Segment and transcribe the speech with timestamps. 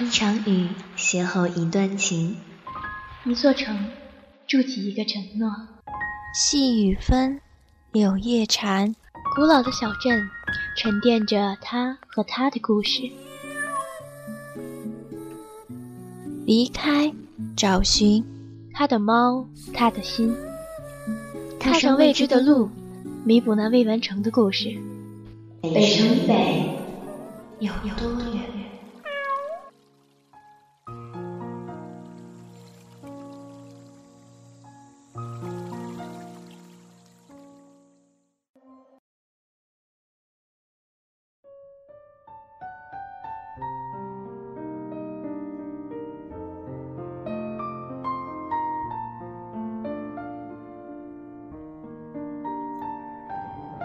[0.00, 2.36] 一场雨邂逅一段情，
[3.24, 3.78] 一座城
[4.44, 5.48] 筑起一个承诺。
[6.34, 7.40] 细雨纷，
[7.92, 8.92] 柳叶缠。
[9.36, 10.28] 古老的小镇
[10.76, 13.02] 沉淀着他和他的故事。
[16.44, 17.14] 离开，
[17.56, 18.24] 找寻
[18.72, 20.34] 他的猫，他的心。
[21.60, 22.68] 踏上未知的路，
[23.24, 24.76] 弥补那未完成的故事。
[25.62, 26.68] 北城北
[27.60, 28.53] 有多远？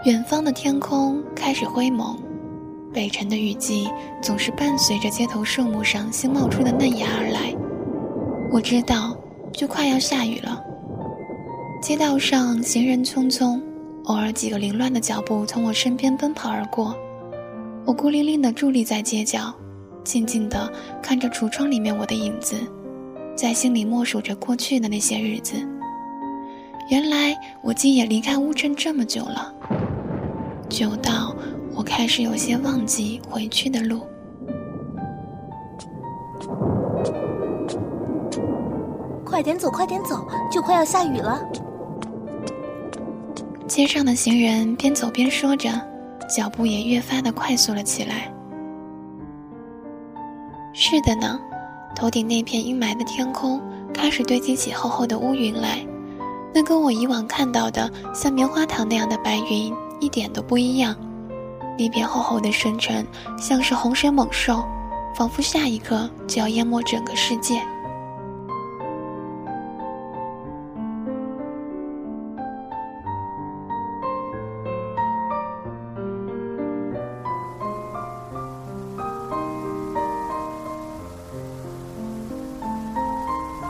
[0.04, 2.18] 远方的天空开始灰蒙，
[2.90, 3.86] 北辰的雨季
[4.22, 7.54] 总是伴随着街头树木上新冒出的嫩芽而来。
[8.50, 9.14] 我知道，
[9.52, 10.58] 就快要下雨了。
[11.82, 13.60] 街道上行人匆匆，
[14.04, 16.96] 偶尔几个凌乱的脚步从我身边奔跑而过。
[17.84, 19.54] 我孤零零地伫立在街角，
[20.02, 22.56] 静静地看着橱窗里面我的影子，
[23.36, 25.56] 在心里默数着过去的那些日子。
[26.88, 29.54] 原来我竟也离开乌镇这么久了。
[30.70, 31.34] 久到
[31.74, 34.06] 我开始有些忘记回去的路。
[39.24, 41.42] 快点走，快点走，就快要下雨了。
[43.66, 45.70] 街上的行人边走边说着，
[46.28, 48.32] 脚步也越发的快速了起来。
[50.72, 51.38] 是的呢，
[51.96, 53.60] 头顶那片阴霾的天空
[53.92, 55.84] 开始堆积起厚厚的乌云来，
[56.54, 59.74] 那跟我以往看到的像棉花糖那样的白云。
[60.00, 60.96] 一点都不一样，
[61.78, 63.06] 那片厚厚的深沉，
[63.38, 64.64] 像是洪水猛兽，
[65.14, 67.62] 仿佛下一刻就要淹没整个世界。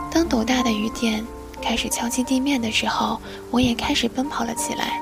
[0.09, 1.25] 当斗大的雨点
[1.61, 3.19] 开始敲击地面的时候，
[3.49, 5.01] 我也开始奔跑了起来。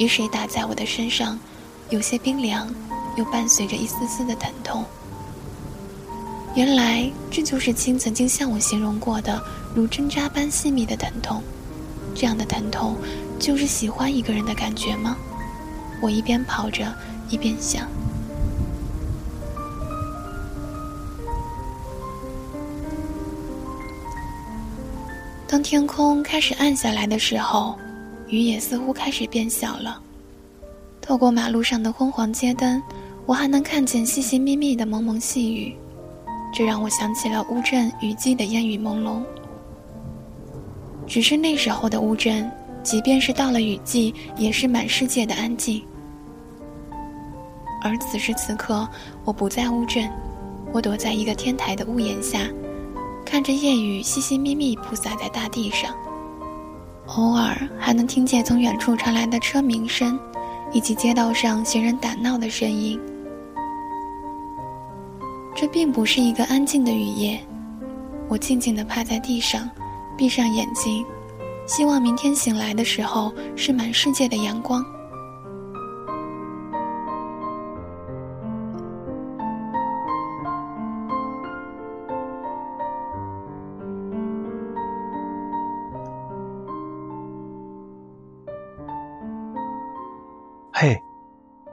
[0.00, 1.38] 雨水打在我的身上，
[1.90, 2.66] 有些冰凉，
[3.16, 4.82] 又伴随着一丝丝的疼痛。
[6.54, 9.40] 原来这就是青曾经向我形容过的
[9.74, 11.42] 如针扎般细密的疼痛。
[12.14, 12.96] 这样的疼痛，
[13.38, 15.14] 就是喜欢一个人的感觉吗？
[16.00, 16.90] 我一边跑着，
[17.28, 17.86] 一边想。
[25.46, 27.78] 当天空开始暗下来的时候。
[28.30, 30.00] 雨也似乎开始变小了。
[31.00, 32.82] 透过马路上的昏黄街灯，
[33.26, 35.74] 我还能看见细细密密的蒙蒙细雨，
[36.52, 39.22] 这让我想起了乌镇雨季的烟雨朦胧。
[41.06, 42.48] 只是那时候的乌镇，
[42.82, 45.82] 即便是到了雨季，也是满世界的安静。
[47.82, 48.88] 而此时此刻，
[49.24, 50.08] 我不在乌镇，
[50.72, 52.48] 我躲在一个天台的屋檐下，
[53.24, 55.92] 看着夜雨细细密密铺洒在大地上。
[57.16, 60.18] 偶尔还能听见从远处传来的车鸣声，
[60.72, 63.00] 以及街道上行人打闹的声音。
[65.54, 67.40] 这并不是一个安静的雨夜，
[68.28, 69.68] 我静静地趴在地上，
[70.16, 71.04] 闭上眼睛，
[71.66, 74.84] 希望明天醒来的时候是满世界的阳光。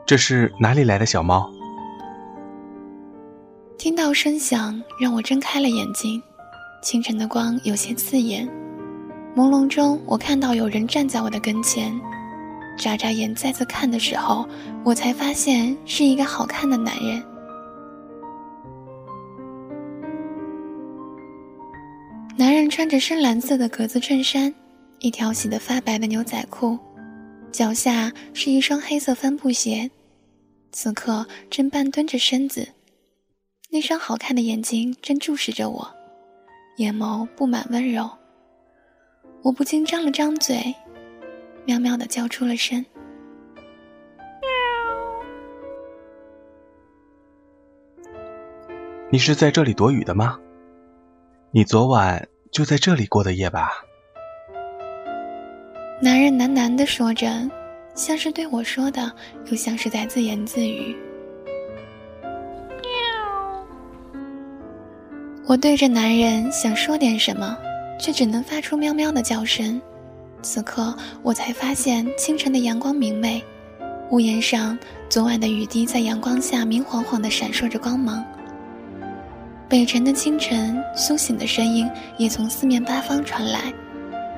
[0.08, 1.52] 这是哪里来的小猫？
[3.78, 6.24] 听到声响，让我睁开了眼睛。
[6.82, 8.48] 清晨的光有些刺眼，
[9.36, 11.94] 朦胧中我看到有人站在我的跟前。
[12.78, 14.48] 眨眨眼再次看的时候，
[14.86, 17.22] 我才发现是一个好看的男人。
[22.38, 24.54] 男人穿着深蓝色的格子衬衫，
[25.00, 26.80] 一条洗得发白的牛仔裤。
[27.52, 29.90] 脚下是一双黑色帆布鞋，
[30.72, 32.68] 此刻正半蹲着身子，
[33.72, 35.96] 那双好看的眼睛正注视着我，
[36.78, 38.10] 眼眸布满温柔。
[39.44, 40.76] 我不禁张了张嘴，
[41.66, 42.86] 喵喵的叫出了声。
[49.10, 50.38] 你是在这里躲雨的吗？
[51.52, 53.70] 你昨晚就在这里过的夜吧？
[56.02, 57.28] 男人喃喃地说着，
[57.98, 59.12] 像是对我说的，
[59.50, 60.96] 又像是在自言自语。
[65.48, 67.58] 我对着男人想说点什么，
[68.00, 69.82] 却只能发出喵喵的叫声。
[70.44, 73.44] 此刻，我才发现清晨的阳光明媚，
[74.12, 74.78] 屋檐上
[75.10, 78.24] 昨晚的雨滴在阳光下明晃晃地闪烁着光芒。
[79.68, 83.74] 北辰的清晨，苏醒的声音也从四面八方传来，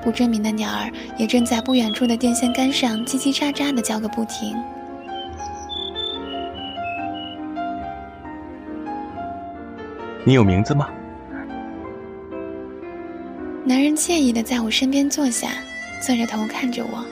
[0.02, 4.56] 不知名的鸟儿也正在不远处的电线杆上叽叽喳喳地叫个不停。
[10.24, 10.88] 你有名字吗？
[13.64, 15.48] 男人惬意地在我身边坐下，
[16.02, 17.04] 侧着头看着我。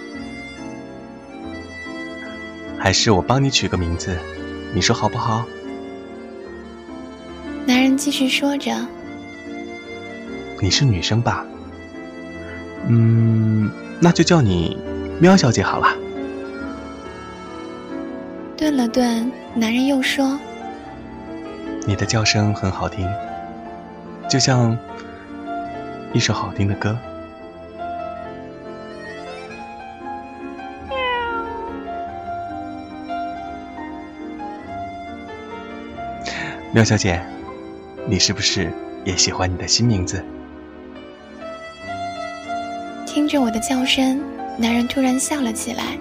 [2.78, 4.18] 还是我帮你取个名字，
[4.74, 5.44] 你说好不好？
[7.66, 8.74] 男人继续说着
[10.60, 11.44] ：“你是女生吧？
[12.88, 13.70] 嗯，
[14.00, 14.76] 那就叫你
[15.20, 15.86] 喵小姐好了。”
[18.56, 20.38] 顿了顿，男人又说。
[21.86, 23.08] 你的叫声很好听，
[24.28, 24.76] 就像
[26.12, 26.98] 一首好听的歌。
[36.72, 37.22] 喵小姐，
[38.06, 38.70] 你是不是
[39.04, 40.22] 也喜欢你的新名字？
[43.28, 44.18] 听着我的叫声，
[44.56, 45.98] 男人突然笑了起来。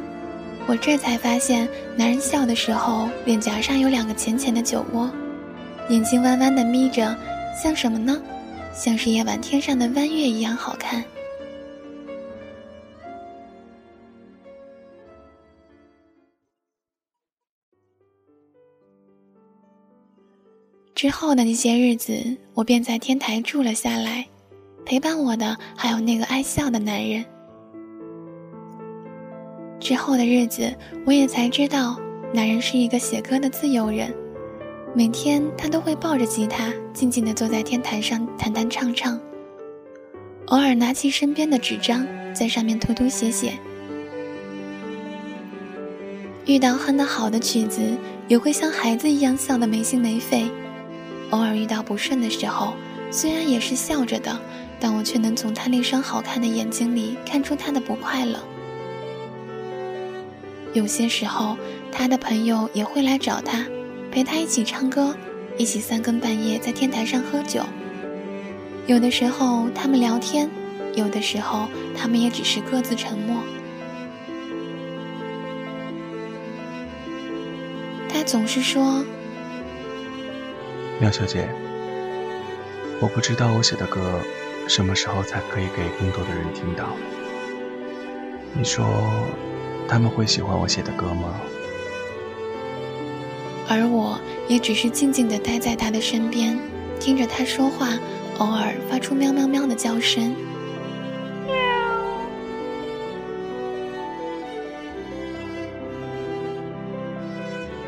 [0.66, 5.12] 我这才发现，男人笑的时候，脸颊上有两个浅浅的酒窝。
[5.90, 7.14] 眼睛弯弯的眯着，
[7.62, 8.18] 像什么呢？
[8.74, 11.04] 像是夜晚天上的弯月一样好看。
[20.96, 24.26] 之后的那些日子，我便在天台住了下来，
[24.88, 27.26] 陪伴我的还有那个爱笑的男人。
[29.82, 30.74] 之后的日子，
[31.06, 32.00] 我也才知道，
[32.34, 34.16] 男人是一个写歌的自由人。
[34.96, 39.20] 每天他都会抱着吉他，静静地坐在天台上弹弹唱唱，
[40.46, 43.56] 偶尔拿起身边的纸张，在上面涂涂写写。
[46.46, 47.82] 遇到哼得好的曲子，
[48.30, 50.50] 也会像孩子一样笑得没心没肺。
[51.32, 52.74] 偶尔遇到不顺的时候，
[53.12, 54.40] 虽然也是笑着的，
[54.80, 58.40] 但我却能从他那双好看的眼睛里看出他的不快乐。
[60.74, 61.58] 有些时候，
[61.92, 63.66] 他的朋友也会来找他。
[64.12, 65.16] 陪他一起唱歌，
[65.58, 67.62] 一起三更半夜在天台上喝酒。
[68.86, 70.50] 有的时候他们聊天，
[70.94, 73.44] 有的时候他们也只是各自沉默。
[78.08, 79.04] 他总是说
[81.00, 81.48] ：“苗小姐，
[83.00, 84.22] 我不知道我写的歌
[84.68, 86.90] 什么时候才可以给更多的人听到。
[88.54, 88.86] 你说
[89.88, 91.40] 他们会喜欢我写的歌吗？”
[93.70, 96.58] 而我也只是静静地待在他的身边，
[97.00, 97.90] 听着他说话，
[98.38, 100.34] 偶尔发出喵喵喵的叫声。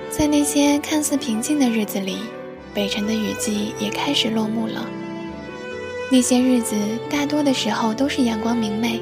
[0.09, 2.17] 在那些看似平静的日子里，
[2.73, 4.85] 北辰的雨季也开始落幕了。
[6.11, 6.75] 那些日子
[7.07, 8.99] 大多的时候都是阳光明媚，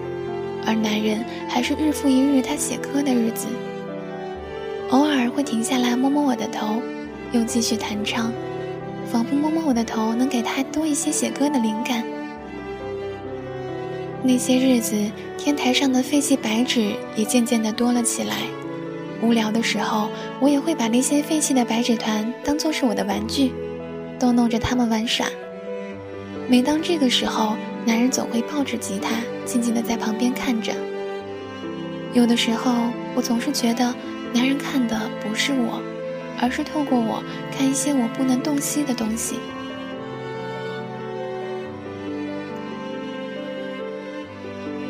[0.65, 3.47] 而男人还是日复一日他写歌的日子。
[4.89, 6.81] 偶尔会停下来摸摸我的头，
[7.31, 8.31] 又继续弹唱，
[9.09, 12.03] 仿佛摸摸我的头能给他多一些写歌的灵感。
[14.21, 14.93] 那些日子，
[15.37, 18.35] 天台上的废弃白纸也渐渐地多了起来。
[19.21, 20.09] 无聊的时候，
[20.41, 23.53] 我也会把那些废弃的白纸团当做是我的玩具，
[24.19, 25.25] 逗弄着他们玩耍。
[26.49, 30.73] 每当这个时候，男人总会抱着吉他，静静地在旁边看着。
[32.13, 32.73] 有的时候，
[33.15, 33.93] 我总是觉得。
[34.33, 35.81] 男人看的不是我，
[36.39, 37.23] 而是透过我
[37.57, 39.35] 看一些我不能洞悉的东西。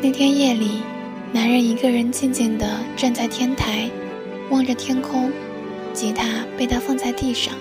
[0.02, 0.82] 那天夜里，
[1.32, 3.88] 男人一个人静静地站在天台，
[4.50, 5.30] 望着天空，
[5.94, 7.54] 吉他被他放在地上。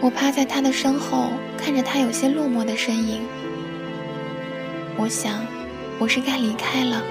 [0.00, 3.20] 我趴在他的身后，看着他有些落寞的身影。
[4.96, 5.44] 我想，
[5.98, 7.02] 我是该离开了。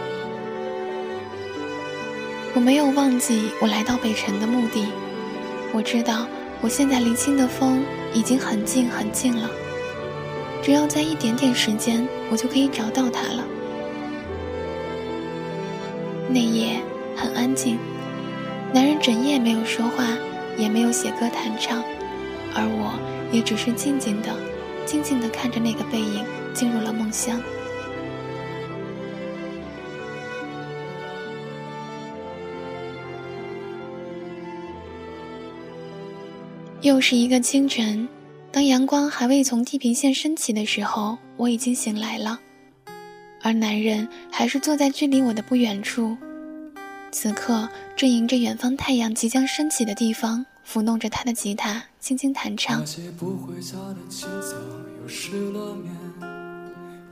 [2.53, 4.87] 我没有忘记我来到北辰的目的，
[5.73, 6.25] 我知道
[6.61, 9.49] 我现在离青的风已经很近很近了，
[10.63, 13.43] 只要在一点点时间，我就可以找到他了。
[16.29, 16.81] 那夜
[17.15, 17.77] 很安静，
[18.73, 20.05] 男人整夜没有说话，
[20.57, 21.83] 也没有写歌弹唱，
[22.57, 22.97] 而我
[23.31, 24.35] 也只是静静的、
[24.83, 27.39] 静静的看着那个背影进入了梦乡。
[36.81, 38.07] 又是一个清晨，
[38.51, 42.39] 当阳光还未从地平线升起的时候，我已经醒来了，
[43.43, 46.17] 而男人还是坐在距离我的不远处，
[47.11, 52.83] 此刻正迎着远方太阳即将升起的地方，抚弄着他的吉他，轻轻弹唱
[53.17, 54.57] 不回家的清早。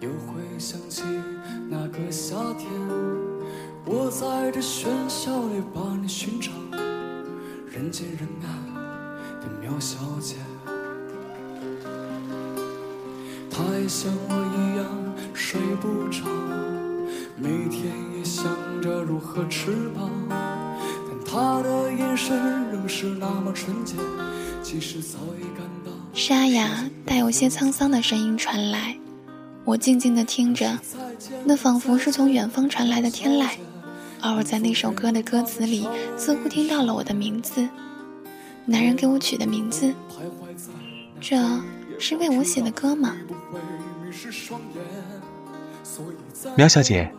[0.02, 1.04] 又会想起
[1.70, 2.70] 那个夏天，
[3.86, 6.52] 我在这喧嚣里把你寻找，
[7.72, 8.48] 人见人爱
[9.40, 10.36] 的苗小姐。
[13.50, 14.86] 她也像我一样
[15.34, 16.26] 睡不着，
[17.38, 18.46] 每天也想
[18.82, 21.75] 着如何吃饱，但她的
[22.16, 23.94] 眼神仍是那么纯洁，
[24.64, 25.92] 即使早已感到。
[26.14, 28.96] 沙哑带有些沧桑的声音传来。
[29.66, 30.80] 我静静地听着，
[31.44, 33.50] 那仿佛是从远方传来的天籁，
[34.22, 37.68] 而我在那首歌的歌词里，似乎听到了我的名字，
[38.64, 39.94] 男人给我取的名字，
[41.20, 41.38] 这
[42.00, 43.14] 是为我写的歌吗？
[46.56, 47.12] 喵小姐，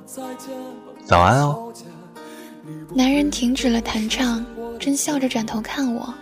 [1.04, 1.70] 早安哦。
[2.94, 4.44] 男人停止了弹唱，
[4.78, 6.14] 正笑着转头看我，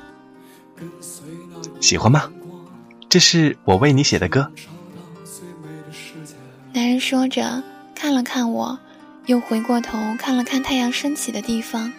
[1.80, 2.30] 喜欢吗？
[3.08, 4.50] 这是我为你写的歌。
[6.72, 7.62] 男人说着，
[7.94, 8.78] 看了看我，
[9.26, 11.92] 又回过头看了看太阳升起的地方。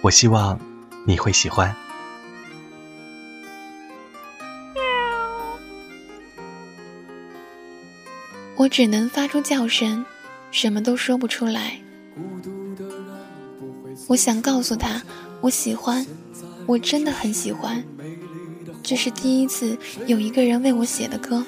[0.00, 0.58] 我希望
[1.06, 1.74] 你会喜欢。
[8.56, 10.04] 我只能发出叫声，
[10.50, 11.78] 什么都说不出来。
[14.08, 15.02] 我想告诉他，
[15.42, 16.04] 我喜欢，
[16.66, 17.84] 我真的很喜欢。
[18.82, 21.44] 这是第一次有一个人为我写的歌，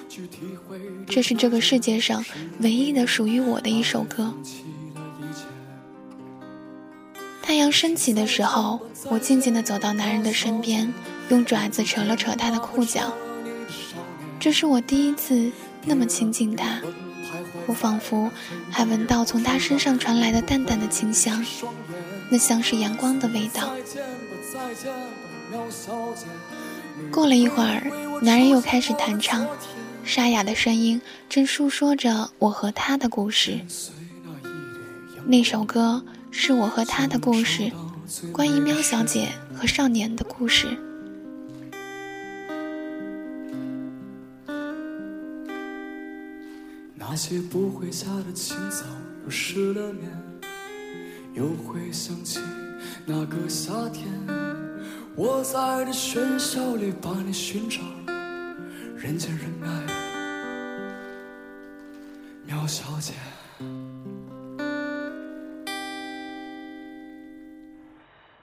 [1.09, 2.23] 这是这个世界上
[2.61, 4.35] 唯一的属于我的一首歌。
[7.43, 10.93] 太阳升起的时候，我静静地走到男人的身边，
[11.31, 13.11] 用爪子扯了扯他的裤脚。
[14.39, 15.51] 这是我第一次
[15.87, 16.83] 那么亲近他，
[17.67, 18.31] 我仿佛
[18.71, 21.43] 还闻到从他身上传来的淡淡的清香，
[22.31, 23.75] 那像是阳光的味道。
[27.11, 27.83] 过了一会儿，
[28.23, 29.47] 男人又开始弹唱，
[30.05, 33.59] 沙哑的声音正诉说着我和他的故事。
[35.27, 37.71] 那首歌是我和他的故事，
[38.33, 40.69] 关于喵小姐和少年的故事。
[46.95, 48.85] 那些不回家的清早，
[49.25, 50.09] 又失了眠，
[51.33, 52.41] 又会想起
[53.07, 54.09] 那个夏天。
[55.15, 57.81] 我在这喧嚣里把你寻找，
[58.97, 59.87] 人见人爱，
[62.47, 63.13] 苗小姐。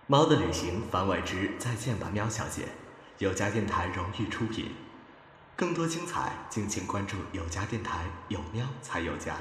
[0.05, 2.63] 猫的旅行番外之再见吧，喵小姐，
[3.17, 4.71] 有家电台荣誉出品。
[5.55, 9.35] 更多精彩，敬请关注有家电台，有喵才有家。